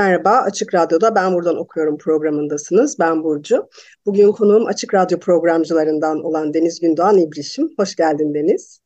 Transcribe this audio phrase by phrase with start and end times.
[0.00, 2.98] Merhaba, Açık Radyo'da Ben Buradan Okuyorum programındasınız.
[2.98, 3.68] Ben Burcu.
[4.06, 7.70] Bugün konuğum Açık Radyo programcılarından olan Deniz Gündoğan İbrişim.
[7.78, 8.80] Hoş geldin Deniz.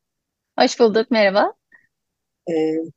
[0.59, 1.53] Hoş bulduk, merhaba.
[2.49, 2.53] E,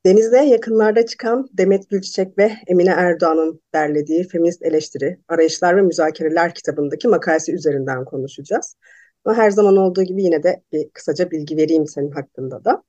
[0.07, 7.09] Deniz'de yakınlarda çıkan Demet Gülçiçek ve Emine Erdoğan'ın derlediği Feminist Eleştiri, Arayışlar ve Müzakereler kitabındaki
[7.09, 8.77] makalesi üzerinden konuşacağız.
[9.25, 12.83] Ama her zaman olduğu gibi yine de bir kısaca bilgi vereyim senin hakkında da.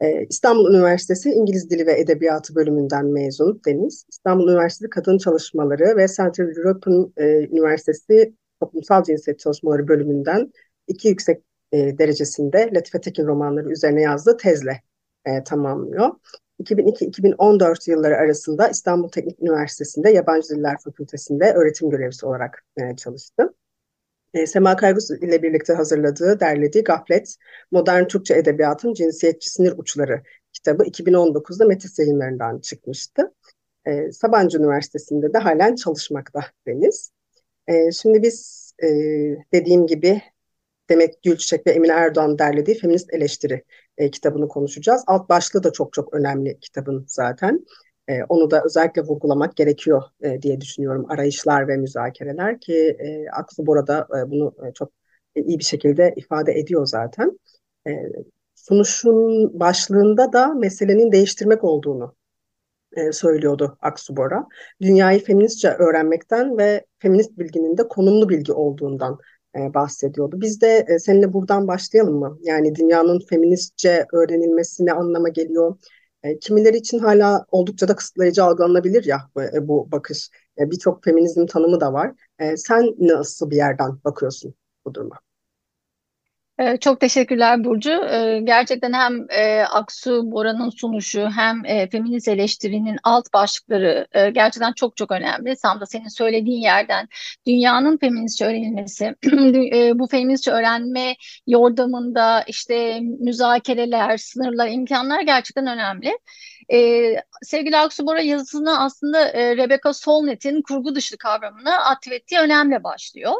[0.00, 4.06] Ee, İstanbul Üniversitesi İngiliz Dili ve Edebiyatı bölümünden mezun Deniz.
[4.08, 10.52] İstanbul Üniversitesi Kadın Çalışmaları ve Central European e, Üniversitesi Toplumsal Cinsiyet Çalışmaları bölümünden
[10.86, 14.82] iki yüksek e, derecesinde Latife Tekin romanları üzerine yazdığı tezle
[15.24, 16.10] e, tamamlıyor.
[16.62, 23.54] 2002-2014 yılları arasında İstanbul Teknik Üniversitesi'nde Yabancı Diller Fakültesi'nde öğretim görevlisi olarak e, çalıştı.
[24.34, 27.36] E, Sema Kaygus ile birlikte hazırladığı, derlediği Gaflet,
[27.70, 33.34] Modern Türkçe Edebiyatın Cinsiyetçi Sinir Uçları kitabı 2019'da Metis yayınlarından çıkmıştı.
[33.86, 37.12] E, Sabancı Üniversitesi'nde de halen çalışmakta Deniz.
[37.66, 38.88] E, şimdi biz e,
[39.52, 40.22] dediğim gibi
[40.90, 43.64] Demet Gülçiçek ve Emine Erdoğan derlediği Feminist Eleştiri
[43.98, 45.04] e, kitabını konuşacağız.
[45.06, 47.66] Alt başlığı da çok çok önemli kitabın zaten.
[48.08, 51.06] E, onu da özellikle vurgulamak gerekiyor e, diye düşünüyorum.
[51.08, 54.92] Arayışlar ve müzakereler ki e, Aksu Bora'da e, bunu e, çok
[55.34, 57.38] iyi bir şekilde ifade ediyor zaten.
[57.86, 57.90] E,
[58.54, 62.14] sunuşun başlığında da meselenin değiştirmek olduğunu
[63.12, 64.46] söylüyordu Aksu Bora.
[64.82, 69.18] Dünyayı feministçe öğrenmekten ve feminist bilginin de konumlu bilgi olduğundan
[69.54, 70.40] bahsediyordu.
[70.40, 72.38] Biz de seninle buradan başlayalım mı?
[72.42, 75.76] Yani dünyanın feministçe öğrenilmesi ne anlama geliyor?
[76.24, 80.30] E, kimileri için hala oldukça da kısıtlayıcı algılanabilir ya bu, e, bu bakış.
[80.58, 82.12] E, Birçok feminizm tanımı da var.
[82.38, 84.54] E, sen nasıl bir yerden bakıyorsun
[84.86, 85.20] bu duruma?
[86.58, 87.90] Ee, çok teşekkürler Burcu.
[87.90, 94.72] Ee, gerçekten hem e, Aksu Bora'nın sunuşu hem e, feminist eleştirinin alt başlıkları e, gerçekten
[94.72, 95.56] çok çok önemli.
[95.62, 97.08] Tam da senin söylediğin yerden
[97.46, 99.14] dünyanın feministçe öğrenilmesi,
[99.98, 101.16] bu feministçe öğrenme
[101.46, 106.18] yordamında işte müzakereler, sınırlar, imkanlar gerçekten önemli.
[106.72, 113.34] Ee, sevgili Aksu Bora yazısını aslında Rebecca Solnit'in kurgu dışı kavramını atfettiği önemli başlıyor.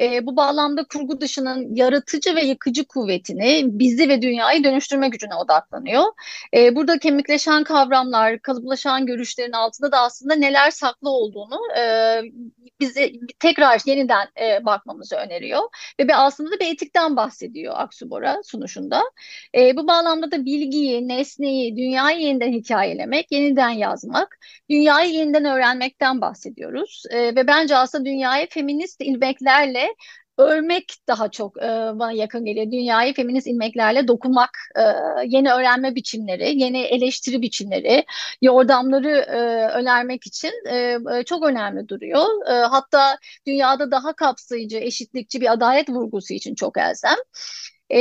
[0.00, 6.04] E, bu bağlamda kurgu dışının yaratıcı ve yıkıcı kuvvetini, bizi ve dünyayı dönüştürme gücüne odaklanıyor.
[6.54, 11.82] E, burada kemikleşen kavramlar, kalıplaşan görüşlerin altında da aslında neler saklı olduğunu e,
[12.80, 15.62] bize tekrar yeniden e, bakmamızı öneriyor.
[16.00, 19.02] Ve bir, aslında bir etikten bahsediyor Aksubora sunuşunda.
[19.54, 24.38] E, bu bağlamda da bilgiyi, nesneyi, dünyayı yeniden hikayelemek, yeniden yazmak,
[24.70, 27.02] dünyayı yeniden öğrenmekten bahsediyoruz.
[27.10, 29.00] E, ve bence aslında dünyayı feminist
[29.54, 29.94] ilmeklerle
[30.38, 32.66] örmek daha çok e, bana yakın geliyor.
[32.66, 34.82] Dünyayı feminist ilmeklerle dokunmak, e,
[35.26, 38.04] yeni öğrenme biçimleri, yeni eleştiri biçimleri,
[38.42, 39.38] yordamları e,
[39.78, 42.46] önermek için e, e, çok önemli duruyor.
[42.48, 47.16] E, hatta dünyada daha kapsayıcı, eşitlikçi bir adalet vurgusu için çok elzem.
[47.92, 47.98] E,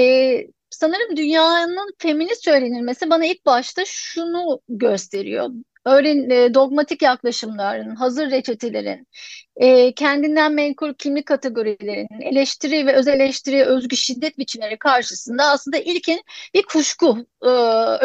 [0.70, 5.50] sanırım dünyanın feminist öğrenilmesi bana ilk başta şunu gösteriyor
[5.86, 9.08] öğren e, dogmatik yaklaşımların, hazır reçetelerin,
[9.56, 16.24] e, kendinden menkul kimlik kategorilerinin, eleştiri ve öz eleştiri, özgü şiddet biçimleri karşısında aslında ilkin
[16.54, 17.50] bir kuşku e,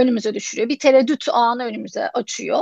[0.01, 0.69] önümüze düşürüyor.
[0.69, 2.61] Bir tereddüt anı önümüze açıyor.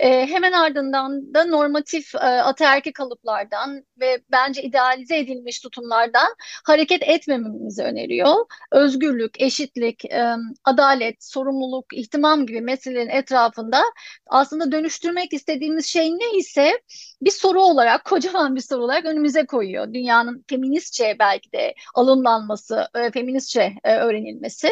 [0.00, 6.34] E, hemen ardından da normatif e, ataerki kalıplardan ve bence idealize edilmiş tutumlardan
[6.64, 8.34] hareket etmememizi öneriyor.
[8.72, 10.34] Özgürlük, eşitlik, e,
[10.64, 13.82] adalet, sorumluluk, ihtimam gibi meselelerin etrafında
[14.26, 16.80] aslında dönüştürmek istediğimiz şey ne ise
[17.22, 19.94] bir soru olarak, kocaman bir soru olarak önümüze koyuyor.
[19.94, 24.70] Dünyanın feministçe belki de alımlanması, e, feministçe e, öğrenilmesi.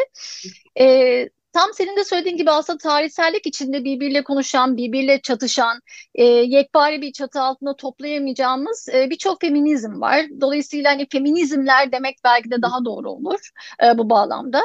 [0.81, 5.81] E, tam senin de söylediğin gibi aslında tarihsellik içinde birbiriyle konuşan, birbiriyle çatışan,
[6.14, 10.26] e, yekpare bir çatı altında toplayamayacağımız e, birçok feminizm var.
[10.40, 13.50] Dolayısıyla hani feminizmler demek belki de daha doğru olur
[13.84, 14.62] e, bu bağlamda.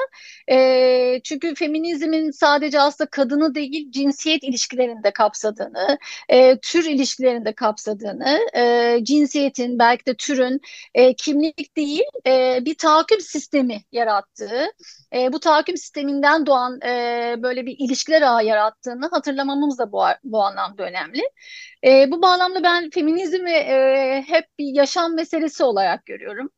[0.51, 5.97] E, çünkü feminizmin sadece aslında kadını değil cinsiyet ilişkilerinde kapsadığını,
[6.29, 10.61] e, tür ilişkilerinde kapsadığını, e, cinsiyetin belki de türün
[10.93, 14.65] e, kimlik değil e, bir tahakküm sistemi yarattığı,
[15.15, 20.43] e, bu tahakküm sisteminden doğan e, böyle bir ilişkiler ağı yarattığını hatırlamamız da bu, bu
[20.43, 21.21] anlamda önemli.
[21.85, 26.49] E, bu bağlamda ben feminizmi e, hep bir yaşam meselesi olarak görüyorum.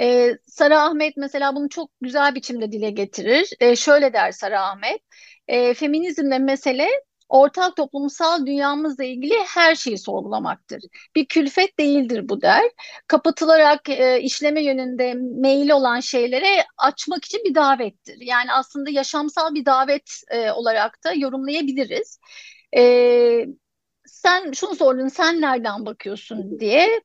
[0.00, 3.50] Ee, Sara Ahmet mesela bunu çok güzel biçimde dile getirir.
[3.60, 5.00] Ee, şöyle der Sara Ahmet,
[5.48, 6.88] e, feminizmle mesele
[7.30, 10.82] ortak toplumsal dünyamızla ilgili her şeyi sorgulamaktır.
[11.16, 12.62] Bir külfet değildir bu der.
[13.06, 18.18] Kapatılarak e, işleme yönünde meyil olan şeylere açmak için bir davettir.
[18.20, 22.18] Yani aslında yaşamsal bir davet e, olarak da yorumlayabiliriz.
[22.76, 23.46] E,
[24.22, 27.00] sen şunu sordun, sen nereden bakıyorsun diye.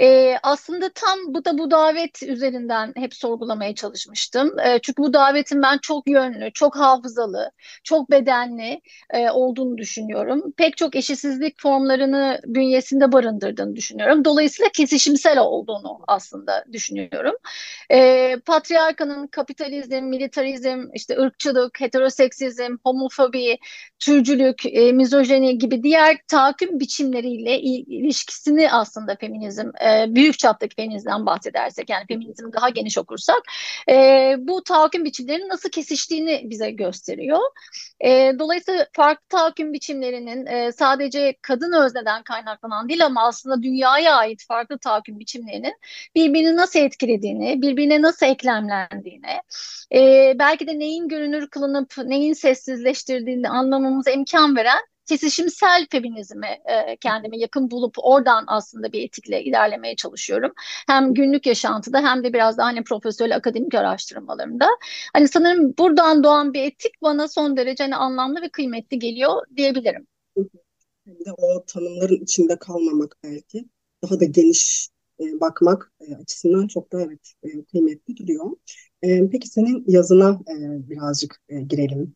[0.00, 4.58] E, aslında tam bu da bu davet üzerinden hep sorgulamaya çalışmıştım.
[4.58, 7.50] E, çünkü bu davetin ben çok yönlü, çok hafızalı,
[7.84, 8.80] çok bedenli
[9.10, 10.52] e, olduğunu düşünüyorum.
[10.56, 14.24] Pek çok eşitsizlik formlarını bünyesinde barındırdığını düşünüyorum.
[14.24, 17.34] Dolayısıyla kesişimsel olduğunu aslında düşünüyorum.
[17.92, 23.58] E, patriarkanın kapitalizm, militarizm, işte ırkçılık, heteroseksizm, homofobi,
[23.98, 26.18] türcülük, e, mizojeni gibi diğer
[26.50, 33.42] tahakküm biçimleriyle ilişkisini aslında feminizm e, büyük çaptaki feminizmden bahsedersek yani feminizmi daha geniş okursak
[33.88, 37.40] e, bu tahakküm biçimlerinin nasıl kesiştiğini bize gösteriyor.
[38.00, 44.44] E, dolayısıyla farklı tahakküm biçimlerinin e, sadece kadın özneden kaynaklanan değil ama aslında dünyaya ait
[44.48, 45.74] farklı tahakküm biçimlerinin
[46.14, 49.40] birbirini nasıl etkilediğini, birbirine nasıl eklemlendiğini,
[49.94, 57.38] e, belki de neyin görünür kılınıp neyin sessizleştirdiğini anlamamıza imkan veren kesişimsel feminizme e, kendime
[57.38, 60.52] yakın bulup oradan aslında bir etikle ilerlemeye çalışıyorum.
[60.86, 64.68] Hem günlük yaşantıda hem de biraz daha hani profesyonel akademik araştırmalarımda.
[65.12, 70.06] Hani sanırım buradan doğan bir etik bana son derece hani anlamlı ve kıymetli geliyor diyebilirim.
[71.06, 73.64] Hem de o tanımların içinde kalmamak belki.
[74.02, 74.88] Daha da geniş
[75.20, 78.50] e, bakmak e, açısından çok da evet e, kıymetli duruyor.
[79.02, 80.54] E, peki senin yazına e,
[80.90, 82.14] birazcık e, girelim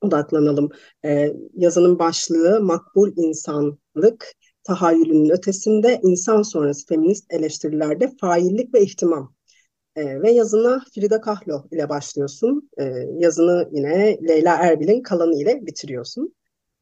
[0.00, 0.70] odaklanalım.
[1.04, 4.32] E, yazının başlığı makbul insanlık,
[4.64, 9.34] tahayyülünün ötesinde insan sonrası feminist eleştirilerde faillik ve ihtimam.
[9.96, 12.70] E, ve yazına Frida Kahlo ile başlıyorsun.
[12.78, 12.84] E,
[13.18, 16.34] yazını yine Leyla Erbil'in kalanı ile bitiriyorsun.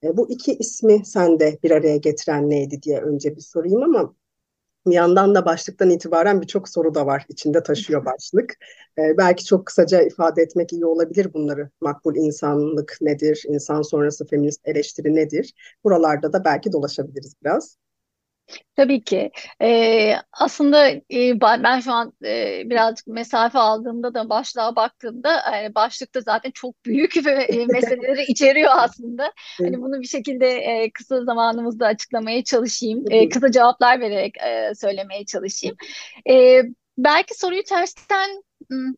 [0.02, 4.14] E, bu iki ismi sende bir araya getiren neydi diye önce bir sorayım ama
[4.86, 7.26] bir yandan da başlıktan itibaren birçok soru da var.
[7.28, 8.54] içinde taşıyor başlık.
[8.98, 11.70] Ee, belki çok kısaca ifade etmek iyi olabilir bunları.
[11.80, 13.42] Makbul insanlık nedir?
[13.48, 15.54] İnsan sonrası feminist eleştiri nedir?
[15.84, 17.78] Buralarda da belki dolaşabiliriz biraz.
[18.76, 19.30] Tabii ki.
[19.62, 26.20] Ee, aslında e, ben şu an e, birazcık mesafe aldığımda da başlığa baktığımda yani başlıkta
[26.20, 29.32] zaten çok büyük ve e, meseleleri içeriyor aslında.
[29.58, 33.04] Hani bunu bir şekilde e, kısa zamanımızda açıklamaya çalışayım.
[33.10, 35.76] E, kısa cevaplar vererek e, söylemeye çalışayım.
[36.30, 36.62] E,
[36.98, 38.42] belki soruyu tersten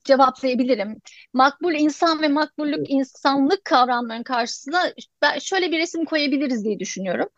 [0.05, 0.97] cevaplayabilirim.
[1.33, 4.93] Makbul insan ve makbullük insanlık kavramlarının karşısına
[5.23, 7.29] ben şöyle bir resim koyabiliriz diye düşünüyorum.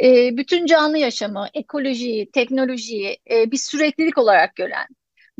[0.00, 4.86] E, bütün canlı yaşamı, ekolojiyi, teknolojiyi e, bir süreklilik olarak gören,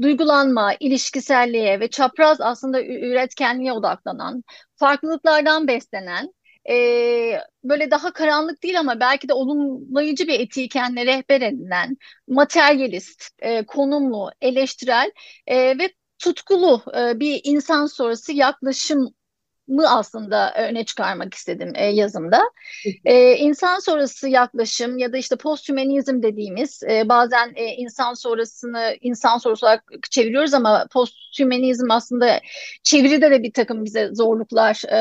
[0.02, 4.44] duygulanma, ilişkiselliğe ve çapraz aslında üretkenliğe odaklanan,
[4.76, 6.34] farklılıklardan beslenen,
[6.70, 6.74] e,
[7.64, 11.96] böyle daha karanlık değil ama belki de olumlayıcı bir etiği kendine rehber edinen,
[12.28, 15.10] materyalist, e, konumlu, eleştirel
[15.46, 19.14] e, ve tutkulu e, bir insan sonrası yaklaşım
[19.68, 22.42] mı aslında öne çıkarmak istedim e, yazımda.
[23.04, 29.38] E, insan sonrası yaklaşım ya da işte posthümanizm dediğimiz e, bazen e, insan sonrasını insan
[29.38, 32.40] sonrası olarak çeviriyoruz ama posthümanizm aslında
[32.82, 34.96] çeviride de bir takım bize zorluklar e,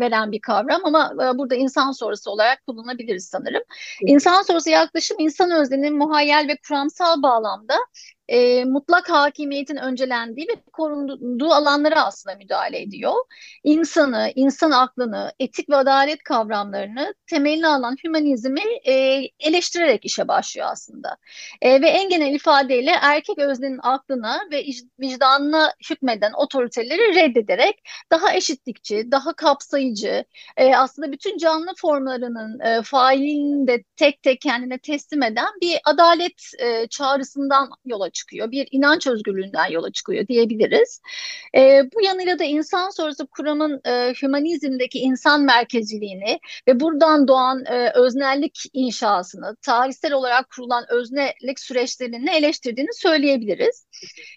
[0.00, 3.62] veren bir kavram ama e, burada insan sonrası olarak kullanabiliriz sanırım.
[4.06, 7.74] İnsan sonrası yaklaşım insan özlerinin muhayyel ve kuramsal bağlamda
[8.30, 13.14] e, mutlak hakimiyetin öncelendiği ve korunduğu alanlara aslında müdahale ediyor.
[13.64, 21.16] İnsanı, insan aklını, etik ve adalet kavramlarını temeline alan hümanizmi e, eleştirerek işe başlıyor aslında.
[21.62, 24.64] E, ve en genel ifadeyle erkek öznenin aklına ve
[25.00, 27.82] vicdanına hükmeden otoriteleri reddederek
[28.12, 30.24] daha eşitlikçi, daha kapsayıcı,
[30.56, 36.42] e, aslında bütün canlı formlarının e, failini de tek tek kendine teslim eden bir adalet
[36.58, 38.50] e, çağrısından yola çıkıyor çıkıyor.
[38.50, 41.00] Bir inanç özgürlüğünden yola çıkıyor diyebiliriz.
[41.56, 47.90] E, bu yanıyla da insan sonrası kuramın e, hümanizmdeki insan merkeziliğini ve buradan doğan e,
[47.94, 53.86] öznellik inşasını, tarihsel olarak kurulan öznelik süreçlerini eleştirdiğini söyleyebiliriz.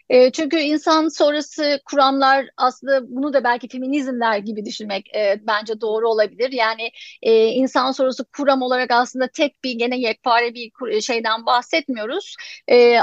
[0.10, 6.10] E, çünkü insan sonrası kuramlar aslında bunu da belki feminizmler gibi düşünmek e, bence doğru
[6.10, 6.52] olabilir.
[6.52, 12.36] Yani e, insan sonrası kuram olarak aslında tek bir gene yekpare bir şeyden bahsetmiyoruz.
[12.68, 13.00] E,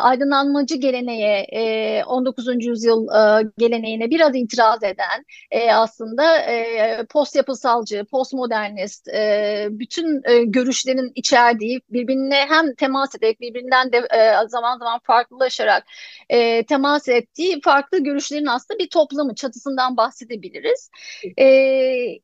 [0.71, 2.67] aydınlanmacı geleneğe, e, 19.
[2.67, 10.45] yüzyıl e, geleneğine biraz itiraz eden e, aslında e, post yapısalcı, postmodernist, e, bütün e,
[10.45, 15.85] görüşlerin içerdiği birbirine hem temas ederek birbirinden de e, zaman zaman farklılaşarak
[16.29, 20.91] e, temas ettiği farklı görüşlerin aslında bir toplamı çatısından bahsedebiliriz.
[21.39, 22.21] E,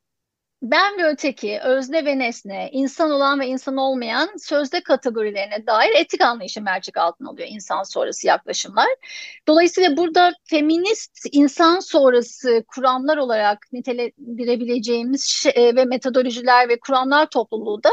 [0.61, 6.21] ben ve öteki, özne ve nesne, insan olan ve insan olmayan sözde kategorilerine dair etik
[6.21, 8.87] anlayışı mercek altına alıyor insan sonrası yaklaşımlar.
[9.47, 17.91] Dolayısıyla burada feminist insan sonrası kuramlar olarak nitelendirebileceğimiz şey, ve metodolojiler ve kuramlar topluluğu da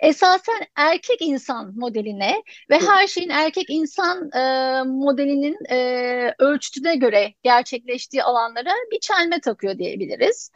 [0.00, 8.22] esasen erkek insan modeline ve her şeyin erkek insan e, modelinin e, ölçütüne göre gerçekleştiği
[8.22, 10.50] alanlara bir çelme takıyor diyebiliriz.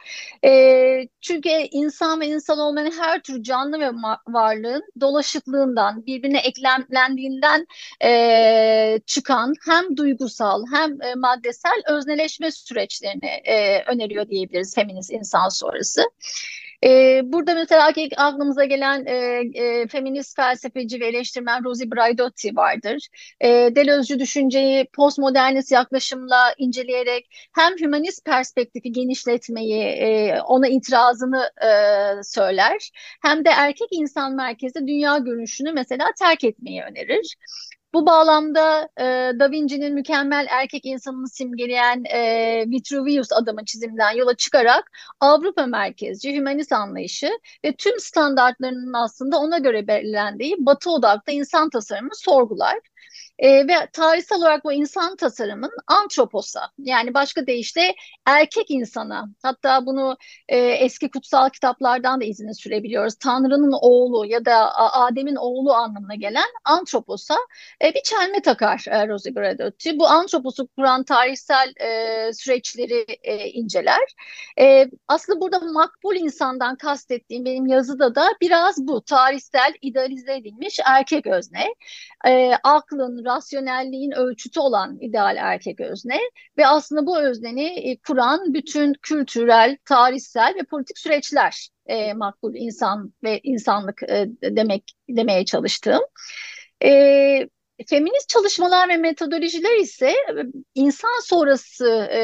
[0.45, 3.89] E, çünkü çünkü insan ve insan olmanın her tür canlı ve
[4.27, 7.67] varlığın dolaşıklığından, birbirine eklemlendiğinden
[8.03, 16.01] e, çıkan hem duygusal hem e, maddesel özneleşme süreçlerini e, öneriyor diyebiliriz feminist insan sonrası.
[16.83, 23.07] E, burada mesela aklımıza gelen e, e, feminist felsefeci ve eleştirmen Rosie Braidotti vardır.
[23.41, 31.69] E, Deleuze'cü düşünceyi postmodernist yaklaşımla inceleyerek hem hümanist perspektifi genişletmeyi, e, ona itirazını e,
[32.23, 37.35] söyler, hem de erkek insan merkezi dünya görüşünü mesela terk etmeyi önerir.
[37.93, 39.03] Bu bağlamda e,
[39.39, 46.71] Da Vinci'nin mükemmel erkek insanını simgeleyen e, Vitruvius adamın çiziminden yola çıkarak Avrupa merkezci, hümanist
[46.71, 47.29] anlayışı
[47.65, 52.79] ve tüm standartlarının aslında ona göre belirlendiği batı odaklı insan tasarımı sorgular.
[53.39, 60.17] E, ve tarihsel olarak bu insan tasarımın antroposa yani başka deyişle erkek insana hatta bunu
[60.47, 63.15] e, eski kutsal kitaplardan da izini sürebiliyoruz.
[63.15, 67.37] Tanrı'nın oğlu ya da Adem'in oğlu anlamına gelen antroposa
[67.83, 69.99] e, bir çelme takar e, Rosie Gradotti.
[69.99, 74.15] Bu antroposu kuran tarihsel e, süreçleri e, inceler.
[74.59, 81.27] E, aslında burada makbul insandan kastettiğim benim yazıda da biraz bu tarihsel idealize edilmiş erkek
[81.27, 81.65] özne.
[82.27, 82.51] E,
[82.99, 86.19] aklın, rasyonelliğin ölçütü olan ideal erkek özne
[86.57, 93.13] ve aslında bu özneni e, kuran bütün kültürel, tarihsel ve politik süreçler e, makbul insan
[93.23, 96.01] ve insanlık e, demek demeye çalıştığım.
[96.83, 97.49] E,
[97.87, 100.33] feminist çalışmalar ve metodolojiler ise e,
[100.75, 102.19] insan sonrası e,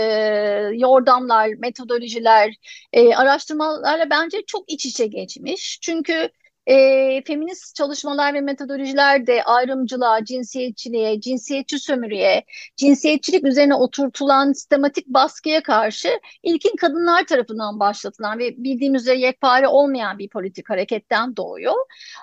[0.74, 2.56] yordamlar, metodolojiler,
[2.94, 5.80] e, araştırmalarla bence çok iç içe geçmiş.
[5.82, 6.30] Çünkü
[6.68, 12.44] e, feminist çalışmalar ve metodolojiler de ayrımcılığa, cinsiyetçiliğe, cinsiyetçi sömürüye,
[12.76, 20.20] cinsiyetçilik üzerine oturtulan sistematik baskıya karşı ilkin kadınlar tarafından başlatılan ve bildiğimiz üzere yekpare olmayan
[20.20, 21.76] bir politik hareketten doğuyor.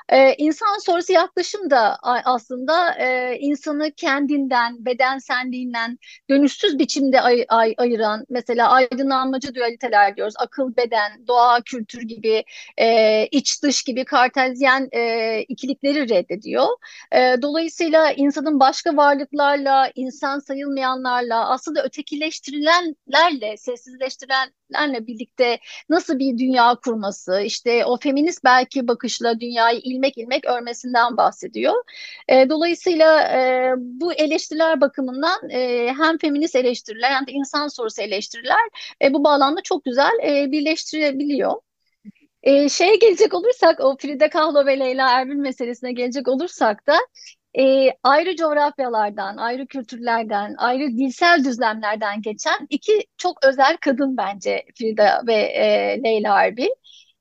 [0.09, 5.99] E, insan sonrası yaklaşım da aslında e, insanı kendinden, bedenselliğinden
[6.31, 12.45] dönüşsüz biçimde ay, ay, ayıran, mesela aydınlanmacı dualiteler diyoruz, akıl, beden, doğa, kültür gibi,
[12.79, 16.67] e, iç dış gibi kart kartezyen e, ikilikleri reddediyor.
[17.13, 25.59] E, dolayısıyla insanın başka varlıklarla, insan sayılmayanlarla, aslında ötekileştirilenlerle, sessizleştirilenlerle birlikte
[25.89, 31.75] nasıl bir dünya kurması, işte o feminist belki bakışla dünyayı ilmek ilmek örmesinden bahsediyor.
[32.29, 38.69] E, dolayısıyla e, bu eleştiriler bakımından e, hem feminist eleştiriler hem de insan sorusu eleştiriler
[39.03, 41.53] e, bu bağlamda çok güzel e, birleştirebiliyor.
[42.43, 46.97] E, şeye gelecek olursak o Frida Kahlo ve Leyla Erbil meselesine gelecek olursak da
[47.59, 55.23] e, ayrı coğrafyalardan, ayrı kültürlerden, ayrı dilsel düzlemlerden geçen iki çok özel kadın bence Frida
[55.27, 56.69] ve e, Leyla Erbil.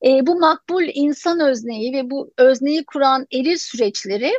[0.06, 4.34] E, bu makbul insan özneyi ve bu özneyi kuran eril süreçleri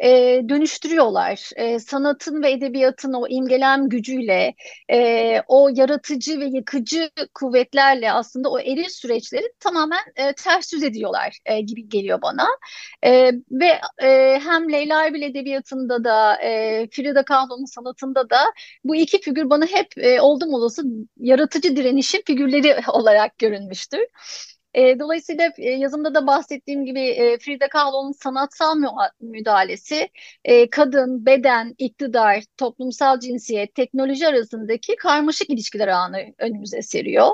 [0.00, 1.50] e, dönüştürüyorlar.
[1.56, 4.54] E, sanatın ve edebiyatın o imgelem gücüyle,
[4.92, 11.38] e, o yaratıcı ve yıkıcı kuvvetlerle aslında o eril süreçleri tamamen e, ters yüz ediyorlar
[11.46, 12.46] e, gibi geliyor bana.
[13.04, 18.38] E, ve e, hem Leyla Erbil edebiyatında da e, Frida Kahlo'nun sanatında da
[18.84, 20.82] bu iki figür bana hep e, oldum olası
[21.20, 24.00] yaratıcı direnişin figürleri olarak görünmüştür.
[24.74, 28.76] E, dolayısıyla e, yazımda da bahsettiğim gibi e, Frida Kahlo'nun sanatsal
[29.20, 30.08] müdahalesi
[30.44, 37.28] e, kadın, beden, iktidar, toplumsal cinsiyet, teknoloji arasındaki karmaşık ilişkiler anı önümüze seriyor.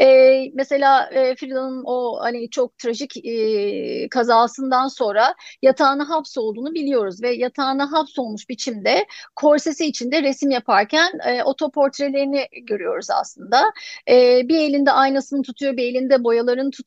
[0.00, 0.06] E,
[0.54, 7.92] mesela e, Frida'nın o hani çok trajik e, kazasından sonra yatağına hapsolduğunu biliyoruz ve yatağına
[7.92, 13.72] hapsolmuş biçimde korsesi içinde resim yaparken e, otoportrelerini görüyoruz aslında.
[14.10, 16.83] E, bir elinde aynasını tutuyor, bir elinde boyalarını tutuyor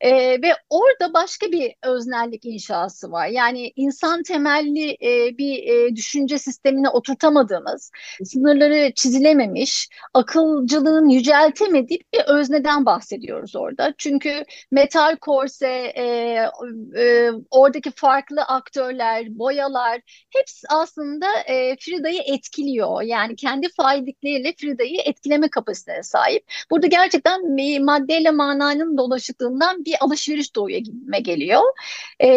[0.00, 3.26] e, ve orada başka bir öznellik inşası var.
[3.26, 7.90] Yani insan temelli e, bir e, düşünce sistemine oturtamadığımız,
[8.24, 13.94] sınırları çizilememiş, akılcılığın yüceltemediği bir özneden bahsediyoruz orada.
[13.98, 16.04] Çünkü metal korse, e,
[16.98, 23.02] e, oradaki farklı aktörler, boyalar hepsi aslında e, Frida'yı etkiliyor.
[23.02, 26.44] Yani kendi faillikleriyle Frida'yı etkileme kapasitesine sahip.
[26.70, 27.40] Burada gerçekten
[27.84, 31.62] maddeyle mananın dolaşıklığından bir alışveriş doğuya gitme geliyor.
[32.22, 32.28] E,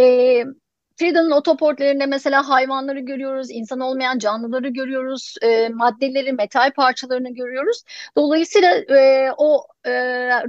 [0.99, 7.83] Frida'nın otoportlarında mesela hayvanları görüyoruz, insan olmayan canlıları görüyoruz, e, maddeleri, metal parçalarını görüyoruz.
[8.17, 9.91] Dolayısıyla e, o e,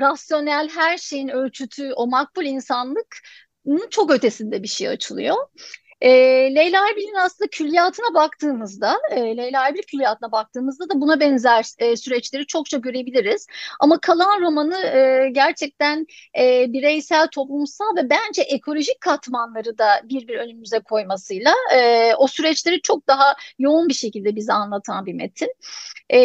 [0.01, 3.17] rasyonel her şeyin ölçütü, o makbul insanlık
[3.91, 5.37] çok ötesinde bir şey açılıyor.
[6.03, 6.11] E,
[6.55, 12.47] Leyla Erbil'in aslında külliyatına baktığımızda, e, Leyla Erbil külliyatına baktığımızda da buna benzer e, süreçleri
[12.47, 13.47] çokça görebiliriz.
[13.81, 16.07] Ama kalan romanı e, gerçekten
[16.39, 22.83] e, bireysel, toplumsal ve bence ekolojik katmanları da bir bir önümüze koymasıyla e, o süreçleri
[22.83, 25.55] çok daha yoğun bir şekilde bize anlatan bir metin.
[26.11, 26.21] E,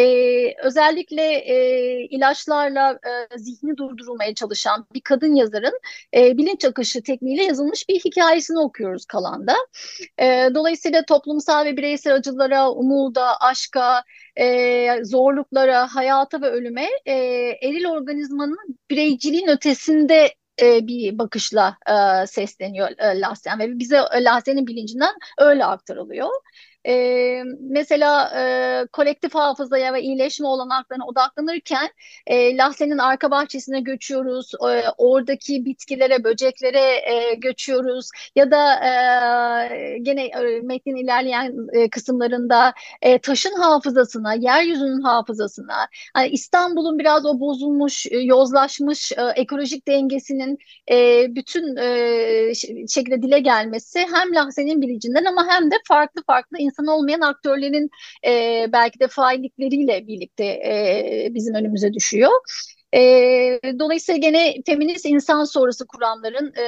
[0.64, 1.56] özellikle e,
[2.10, 5.80] ilaçlarla e, zihni durdurulmaya çalışan bir kadın yazarın
[6.16, 9.56] e, bilinç akışı tekniğiyle yazılmış bir hikayesini okuyoruz kalanda.
[10.20, 14.04] E, dolayısıyla toplumsal ve bireysel acılara, umuda, aşka,
[14.40, 17.14] e, zorluklara, hayata ve ölüme e,
[17.62, 21.78] eril organizmanın bireyciliğin ötesinde e, bir bakışla
[22.24, 26.30] e, sesleniyor e, Lahsen ve bize e, Lahsen'in bilincinden öyle aktarılıyor.
[26.88, 31.90] E, mesela e, kolektif hafızaya ve iyileşme olanaklarına odaklanırken
[32.28, 34.52] e, Lahsen'in arka bahçesine göçüyoruz.
[34.70, 38.10] E, oradaki bitkilere, böceklere e, göçüyoruz.
[38.36, 46.28] Ya da e, gene e, metnin ilerleyen e, kısımlarında e, taşın hafızasına, yeryüzünün hafızasına, yani
[46.30, 50.58] İstanbul'un biraz o bozulmuş, e, yozlaşmış e, ekolojik dengesinin
[50.92, 52.54] e, bütün e,
[52.88, 57.90] şekilde dile gelmesi hem Lahsen'in bilincinden ama hem de farklı farklı insan insan olmayan aktörlerin
[58.26, 62.32] e, belki de faillikleriyle birlikte e, bizim önümüze düşüyor.
[62.94, 63.00] E,
[63.80, 66.64] dolayısıyla gene feminist insan sonrası kuramların e,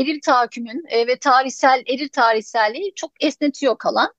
[0.00, 4.12] eril tahakkümün e, ve tarihsel eril tarihselliği çok esnetiyor kalan.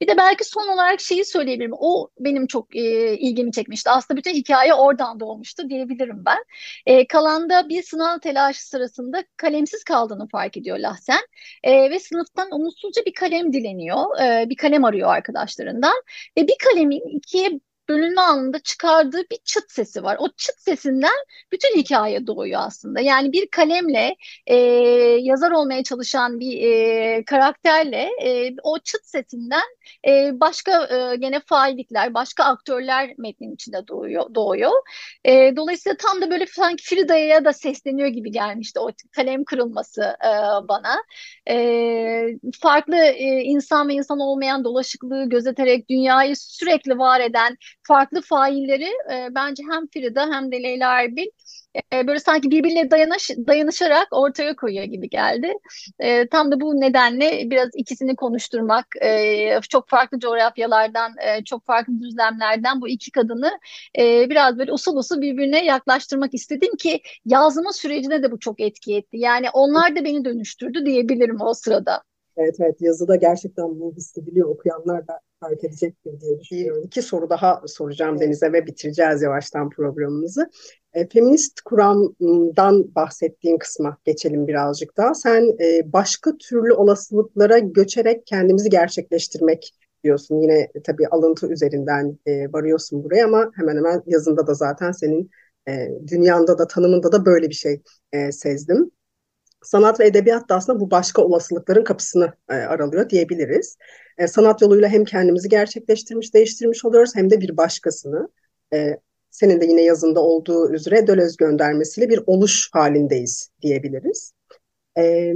[0.00, 1.72] Bir de belki son olarak şeyi söyleyebilirim.
[1.78, 3.90] O benim çok e, ilgimi çekmişti.
[3.90, 6.44] Aslında bütün hikaye oradan doğmuştu diyebilirim ben.
[6.86, 11.20] E, kalanda bir sınav telaşı sırasında kalemsiz kaldığını fark ediyor Lahsen.
[11.64, 14.20] E, ve sınıftan umutsuzca bir kalem dileniyor.
[14.22, 16.02] E, bir kalem arıyor arkadaşlarından.
[16.38, 20.16] Ve bir kalemin ikiye bölünme anında çıkardığı bir çıt sesi var.
[20.20, 23.00] O çıt sesinden bütün hikaye doğuyor aslında.
[23.00, 24.16] Yani bir kalemle
[24.46, 24.56] e,
[25.20, 29.62] yazar olmaya çalışan bir e, karakterle e, o çıt sesinden
[30.08, 34.34] e, başka e, gene faillikler, başka aktörler metnin içinde doğuyor.
[34.34, 34.72] doğuyor.
[35.24, 40.28] E, dolayısıyla tam da böyle sanki Frida'ya da sesleniyor gibi gelmişti o kalem kırılması e,
[40.68, 40.96] bana.
[41.48, 42.26] E,
[42.60, 49.34] farklı e, insan ve insan olmayan dolaşıklığı gözeterek dünyayı sürekli var eden farklı failleri e,
[49.34, 51.26] bence hem Frida hem de Leyla Erbil
[51.92, 55.52] e, böyle sanki birbirine dayanış, dayanışarak ortaya koyuyor gibi geldi.
[55.98, 62.00] E, tam da bu nedenle biraz ikisini konuşturmak, e, çok farklı coğrafyalardan, e, çok farklı
[62.00, 63.50] düzlemlerden bu iki kadını
[63.98, 68.96] e, biraz böyle usul usul birbirine yaklaştırmak istedim ki yazma sürecine de bu çok etki
[68.96, 69.16] etti.
[69.16, 72.02] Yani onlar da beni dönüştürdü diyebilirim o sırada.
[72.36, 74.48] Evet evet yazıda gerçekten bu hissediliyor.
[74.48, 76.82] Okuyanlar da fark edecektir diye düşünüyorum.
[76.86, 80.50] İki soru daha soracağım Deniz'e ve bitireceğiz yavaştan programımızı.
[80.94, 85.14] E, feminist kuramdan bahsettiğin kısma geçelim birazcık daha.
[85.14, 89.70] Sen e, başka türlü olasılıklara göçerek kendimizi gerçekleştirmek
[90.04, 90.40] diyorsun.
[90.40, 95.30] Yine tabii alıntı üzerinden e, varıyorsun buraya ama hemen hemen yazında da zaten senin
[95.68, 98.90] e, dünyanda da tanımında da böyle bir şey e, sezdim
[99.64, 103.76] sanat ve edebiyat da aslında bu başka olasılıkların kapısını e, aralıyor diyebiliriz.
[104.18, 108.28] E, sanat yoluyla hem kendimizi gerçekleştirmiş, değiştirmiş oluyoruz hem de bir başkasını.
[108.74, 108.98] E,
[109.30, 114.32] senin de yine yazında olduğu üzere Dölöz göndermesiyle bir oluş halindeyiz diyebiliriz.
[114.98, 115.34] E,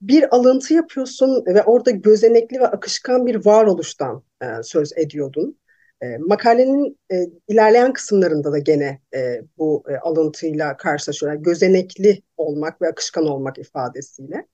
[0.00, 5.58] bir alıntı yapıyorsun ve orada gözenekli ve akışkan bir varoluştan e, söz ediyordun.
[6.02, 11.42] E, makalenin e, ilerleyen kısımlarında da gene e, bu e, alıntıyla karşılaşıyorlar.
[11.42, 14.46] Gözenekli olmak ve akışkan olmak ifadesiyle.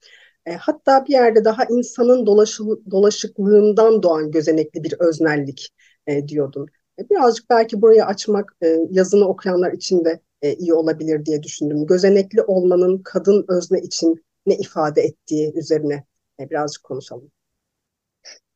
[0.47, 5.69] E, hatta bir yerde daha insanın dolaşı, dolaşıklığından doğan gözenekli bir öznellik
[6.07, 6.67] e, diyordum.
[6.99, 11.87] E, birazcık belki burayı açmak e, yazını okuyanlar için de e, iyi olabilir diye düşündüm.
[11.87, 16.05] Gözenekli olmanın kadın özne için ne ifade ettiği üzerine
[16.41, 17.31] e, birazcık konuşalım.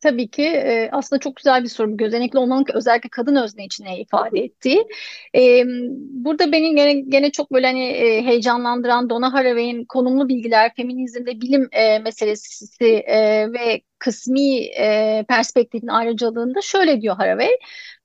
[0.07, 1.97] Tabii ki e, aslında çok güzel bir soru.
[1.97, 4.87] Gözenekli olmanın özellikle kadın özne için ne ifade ettiği.
[5.35, 5.63] E,
[6.11, 11.69] burada beni gene, gene çok böyle hani e, heyecanlandıran Donna Haraway'in konumlu bilgiler, feminizmde bilim
[11.73, 17.51] e, meselesi e, ve kısmi e, perspektifin ayrıcalığında şöyle diyor Haraway.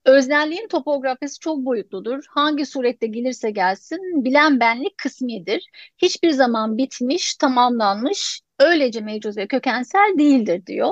[0.05, 2.23] Öznelliğin topografisi çok boyutludur.
[2.29, 5.69] Hangi surette gelirse gelsin bilen benlik kısmidir.
[5.97, 10.91] Hiçbir zaman bitmiş, tamamlanmış, öylece mevcut ve kökensel değildir diyor.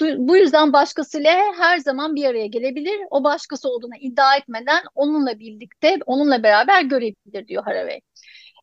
[0.00, 3.00] Bu yüzden başkasıyla her zaman bir araya gelebilir.
[3.10, 8.00] O başkası olduğunu iddia etmeden onunla birlikte, onunla beraber görebilir diyor Haraway.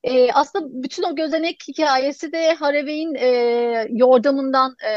[0.04, 3.28] E, aslında bütün o gözenek hikayesi de Haraway'in e,
[3.90, 4.94] yordamından e,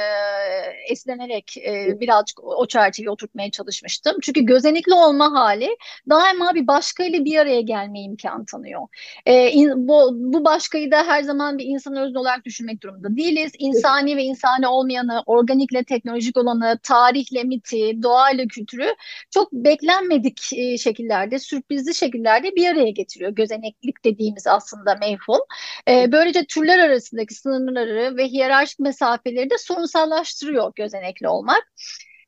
[0.93, 4.17] esinlenerek e, birazcık o çerçeveyi oturtmaya çalışmıştım.
[4.23, 5.77] Çünkü gözenekli olma hali
[6.09, 8.83] daima bir başkayla bir araya gelme imkanı tanıyor.
[9.27, 13.53] E, in, bu, bu başkayı da her zaman bir insan özne olarak düşünmek durumunda değiliz.
[13.59, 18.95] İnsani ve insani olmayanı, organikle teknolojik olanı, tarihle miti, doğayla kültürü
[19.31, 23.31] çok beklenmedik e, şekillerde, sürprizli şekillerde bir araya getiriyor.
[23.31, 25.41] Gözeneklik dediğimiz aslında mevhum.
[25.89, 31.73] E, böylece türler arasındaki sınırları ve hiyerarşik mesafeleri de sorunsallaştırıyor gözenekli olmak.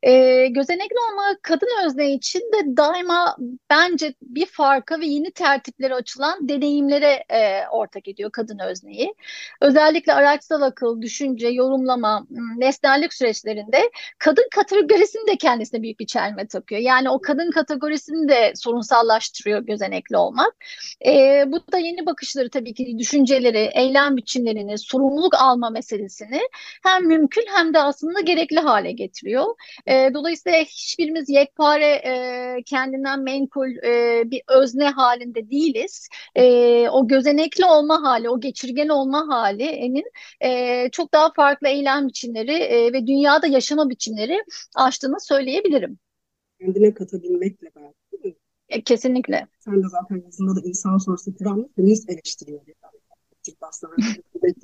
[0.03, 3.37] E, gözenekli olma kadın özne için de daima
[3.71, 9.15] bence bir farka ve yeni tertiplere açılan deneyimlere e, ortak ediyor kadın özneyi.
[9.61, 16.81] Özellikle araçsal akıl, düşünce, yorumlama, nesnellik süreçlerinde kadın kategorisini de kendisine büyük bir çelme takıyor.
[16.81, 20.57] Yani o kadın kategorisini de sorunsallaştırıyor gözenekli olmak.
[21.07, 26.41] E, bu da yeni bakışları tabii ki düşünceleri, eylem biçimlerini, sorumluluk alma meselesini
[26.83, 29.45] hem mümkün hem de aslında gerekli hale getiriyor.
[29.89, 36.09] E, dolayısıyla hiçbirimiz yekpare e, kendinden menkul e, bir özne halinde değiliz.
[36.35, 36.45] E,
[36.89, 40.05] o gözenekli olma hali, o geçirgen olma halinin
[40.41, 45.99] e, çok daha farklı eylem biçimleri e, ve dünyada yaşama biçimleri açtığını söyleyebilirim.
[46.61, 48.41] Kendine katabilmekle belki değil mi?
[48.69, 49.47] E, kesinlikle.
[49.59, 52.61] Sen de zaten yazında da insan sorusu kuramlı feminist eleştiriyor.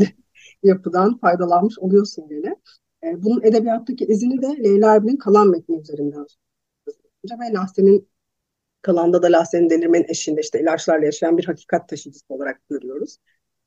[0.63, 2.57] yapıdan faydalanmış oluyorsun gene.
[3.05, 6.27] E, bunun edebiyattaki izini de Leyla Erbil'in kalan metni üzerinden
[7.25, 8.09] ve Lahsen'in
[8.83, 13.17] kalanda da Lahsen'in delirmenin eşinde işte ilaçlarla yaşayan bir hakikat taşıyıcısı olarak görüyoruz.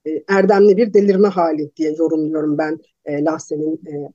[0.06, 4.12] E, erdemli bir delirme hali diye yorumluyorum ben e, Lahsen'in e,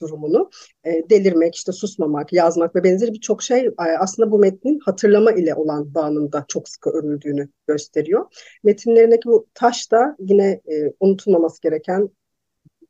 [0.00, 0.50] durumunu.
[0.84, 5.54] E, delirmek, işte susmamak, yazmak ve benzeri birçok şey e, aslında bu metnin hatırlama ile
[5.54, 8.26] olan bağının çok sıkı örüldüğünü gösteriyor.
[8.64, 12.10] Metinlerindeki bu taş da yine e, unutulmaması gereken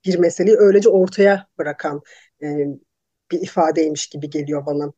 [0.06, 2.02] bir meseleyi öylece ortaya bırakan
[2.42, 2.46] e,
[3.30, 4.92] bir ifadeymiş gibi geliyor bana.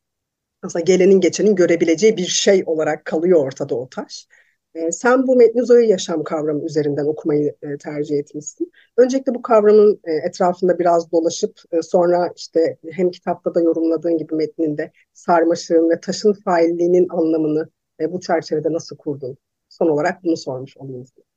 [0.63, 4.29] Aslında gelenin geçenin görebileceği bir şey olarak kalıyor ortada o taş.
[4.75, 8.73] E, sen bu metni zoe yaşam kavramı üzerinden okumayı e, tercih etmişsin.
[8.97, 14.35] Öncelikle bu kavramın e, etrafında biraz dolaşıp e, sonra işte hem kitapta da yorumladığın gibi
[14.35, 17.69] metninde sarmaşığın ve taşın failliğinin anlamını
[18.01, 19.39] e, bu çerçevede nasıl kurdun?
[19.69, 21.28] Son olarak bunu sormuş olayım size.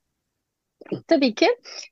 [1.08, 1.48] Tabii ki.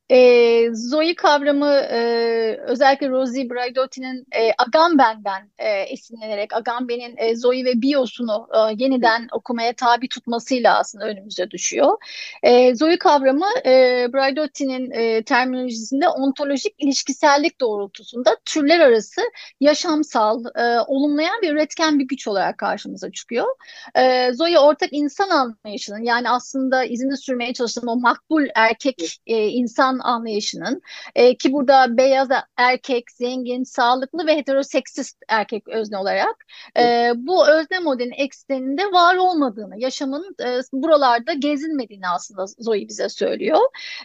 [0.10, 7.82] E, Zoe kavramı e, özellikle Rosie Braidotti'nin e, Agamben'den e, esinlenerek Agamben'in e, Zoe ve
[7.82, 11.98] Bios'unu e, yeniden okumaya tabi tutmasıyla aslında önümüze düşüyor.
[12.44, 19.22] E, Zoe kavramı e, Braidotti'nin e, terminolojisinde ontolojik ilişkisellik doğrultusunda türler arası
[19.60, 23.48] yaşamsal, e, olumlayan bir üretken bir güç olarak karşımıza çıkıyor.
[23.96, 29.48] E, Zoe ortak insan anlayışının yani aslında izinde sürmeye çalıştığım o makbul erkek erkek e,
[29.48, 30.82] insan anlayışının
[31.16, 36.36] e, ki burada beyaz erkek, zengin, sağlıklı ve heteroseksist erkek özne olarak
[36.78, 43.60] e, bu özne modelinin ekseninde var olmadığını, yaşamın e, buralarda gezinmediğini aslında Zoe bize söylüyor.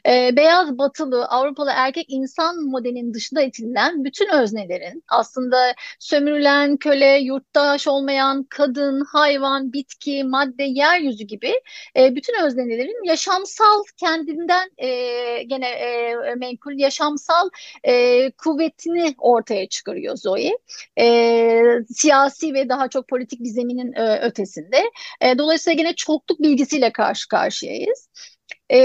[0.06, 7.88] E, beyaz, batılı, Avrupalı erkek insan modelinin dışında itilen bütün öznelerin aslında sömürülen, köle, yurttaş
[7.88, 11.52] olmayan, kadın, hayvan, bitki, madde, yeryüzü gibi
[11.96, 17.48] e, bütün öznelerin yaşamsal kendinden e, gene e, menkul yaşamsal
[17.85, 20.50] e, kuvvetini ortaya çıkarıyor Zoe.
[20.98, 21.62] E,
[21.94, 24.83] siyasi ve daha çok politik bir zeminin e, ötesinde.
[25.20, 28.09] E, dolayısıyla gene çokluk bilgisiyle karşı karşıyayız.
[28.74, 28.80] E,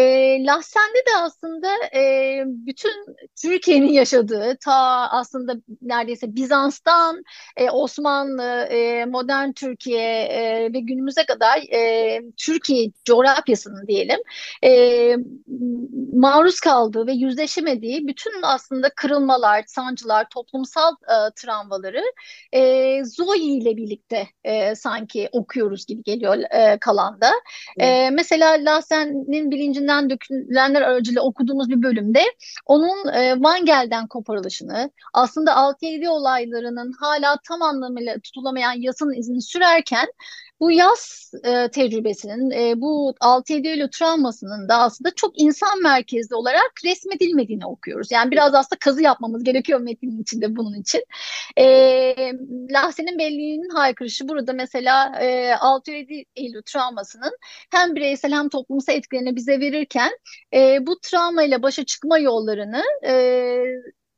[0.45, 2.91] Lahsen'de de aslında e, bütün
[3.41, 4.73] Türkiye'nin yaşadığı ta
[5.12, 7.23] aslında neredeyse Bizans'tan
[7.58, 14.19] e, Osmanlı, e, modern Türkiye e, ve günümüze kadar e, Türkiye coğrafyasının diyelim
[14.63, 14.69] e,
[16.13, 22.04] maruz kaldığı ve yüzleşemediği bütün aslında kırılmalar, sancılar, toplumsal e, travmaları
[22.52, 27.32] e, Zoe ile birlikte e, sanki okuyoruz gibi geliyor e, kalanda.
[27.78, 32.22] E, mesela Lasen'in bilincinden dökülenler aracılığıyla okuduğumuz bir bölümde
[32.65, 40.08] onun e, Van Gel'den koparılışını, aslında 6-7 olaylarının hala tam anlamıyla tutulamayan yasın izini sürerken
[40.60, 46.72] bu yaz e, tecrübesinin, e, bu 6-7 Eylül travmasının da aslında çok insan merkezli olarak
[46.86, 48.12] resmedilmediğini okuyoruz.
[48.12, 51.04] Yani biraz aslında kazı yapmamız gerekiyor metnin içinde bunun için.
[51.58, 51.65] E,
[52.72, 57.38] Lahsen'in belliğinin haykırışı burada mesela e, 6-7 Eylül travmasının
[57.72, 60.12] hem bireysel hem toplumsal etkilerini bize verirken
[60.54, 63.63] e, bu travmayla başa çıkma yollarını e,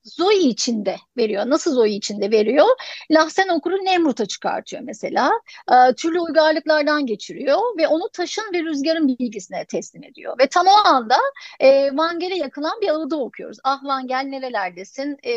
[0.03, 1.43] Zoe içinde veriyor.
[1.47, 2.65] Nasıl Zoe içinde veriyor?
[3.11, 5.31] Lahsen okuru Nemrut'a çıkartıyor mesela.
[5.71, 10.39] E, türlü uygarlıklardan geçiriyor ve onu taşın ve rüzgarın bilgisine teslim ediyor.
[10.39, 11.17] Ve tam o anda
[11.59, 13.57] e, Vangel'e yakılan bir ağıda okuyoruz.
[13.63, 15.17] Ah Vangel nerelerdesin?
[15.25, 15.31] E,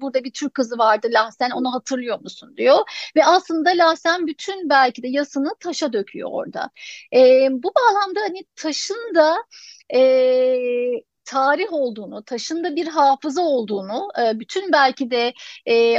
[0.00, 2.78] burada bir Türk kızı vardı Lahsen onu hatırlıyor musun diyor.
[3.16, 6.70] Ve aslında Lahsen bütün belki de yasını taşa döküyor orada.
[7.14, 9.36] E, bu bağlamda hani taşın da
[9.94, 10.00] e,
[11.30, 15.32] tarih olduğunu, taşın da bir hafıza olduğunu, e, bütün belki de
[15.68, 15.96] e,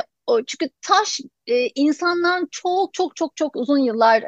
[0.47, 4.21] çünkü taş e, insandan çok çok çok çok uzun yıllar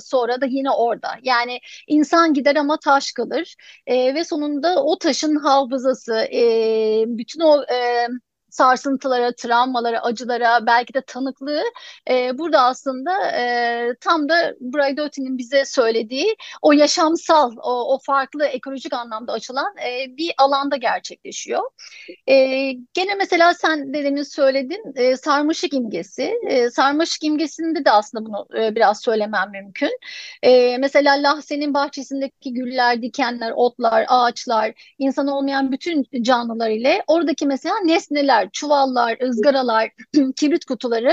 [0.00, 1.08] sonra da yine orada.
[1.22, 3.54] Yani insan gider ama taş kalır
[3.88, 6.26] ve sonunda o taşın hafızası,
[7.06, 7.64] bütün o
[8.50, 11.62] sarsıntılara, travmalara, acılara, belki de tanıklığı
[12.10, 18.92] e, burada aslında e, tam da Braidoti'nin bize söylediği o yaşamsal, o, o farklı ekolojik
[18.92, 21.62] anlamda açılan e, bir alanda gerçekleşiyor.
[22.28, 22.36] E,
[22.94, 26.34] gene mesela sen de demin söyledin e, sarmaşık imgesi.
[26.46, 29.98] E, sarmaşık imgesinde de aslında bunu e, biraz söylemem mümkün.
[30.42, 37.74] E, mesela Lahsen'in bahçesindeki güller, dikenler, otlar, ağaçlar, insan olmayan bütün canlılar ile oradaki mesela
[37.84, 39.90] nesneler, çuvallar, ızgaralar,
[40.36, 41.12] kibrit kutuları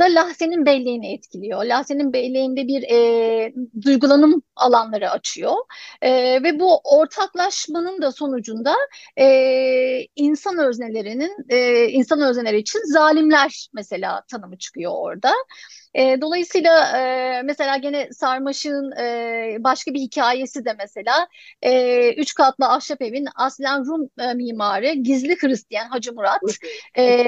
[0.00, 1.64] da Lahsen'in belleğini etkiliyor.
[1.64, 3.52] Lahsen'in belleğinde bir e,
[3.82, 5.54] duygulanım alanları açıyor.
[6.02, 6.10] E,
[6.42, 8.74] ve bu ortaklaşmanın da sonucunda
[9.16, 9.26] e,
[10.16, 15.32] insan öznelerinin, e, insan özneleri için zalimler mesela tanımı çıkıyor orada.
[15.94, 21.28] E, dolayısıyla e, mesela gene Sarmaşık'ın e, başka bir hikayesi de mesela
[21.62, 26.40] e, üç katlı ahşap evin aslen Rum e, mimarı gizli Hristiyan Hacı Murat.
[26.98, 27.24] E,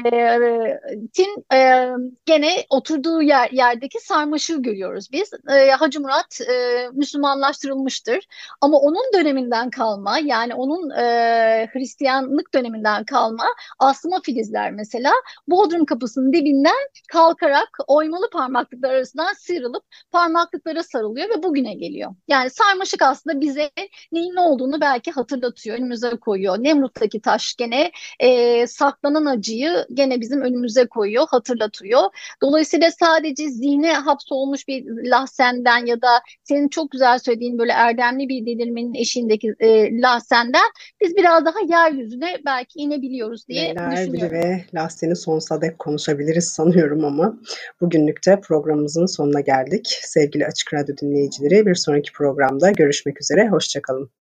[1.12, 1.88] tin e,
[2.26, 5.30] gene oturduğu yer, yerdeki sarmaşığı görüyoruz biz.
[5.50, 8.26] E, Hacı Murat e, Müslümanlaştırılmıştır.
[8.60, 13.46] Ama onun döneminden kalma yani onun e, Hristiyanlık döneminden kalma
[13.78, 15.12] asma filizler mesela
[15.48, 22.10] Bodrum kapısının dibinden kalkarak oymalı parmak parmaklıklar arasından sıyrılıp parmaklıklara sarılıyor ve bugüne geliyor.
[22.28, 23.70] Yani sarmaşık aslında bize
[24.12, 26.58] neyin ne olduğunu belki hatırlatıyor, önümüze koyuyor.
[26.58, 32.02] Nemrut'taki taş gene e, saklanan acıyı gene bizim önümüze koyuyor, hatırlatıyor.
[32.42, 36.08] Dolayısıyla sadece zihne hapsolmuş bir lahsenden ya da
[36.44, 42.38] senin çok güzel söylediğin böyle erdemli bir delirmenin eşiğindeki e, lahsenden biz biraz daha yeryüzüne
[42.46, 44.36] belki inebiliyoruz diye Leyla düşünüyorum.
[44.36, 47.38] Erbil ve Lahsen'i sonsuza dek konuşabiliriz sanıyorum ama
[47.80, 50.00] bugünlük de programımızın sonuna geldik.
[50.02, 53.48] Sevgili Açık Radyo dinleyicileri bir sonraki programda görüşmek üzere.
[53.48, 54.12] Hoşçakalın.